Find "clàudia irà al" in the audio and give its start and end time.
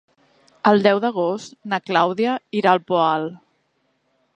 1.91-2.85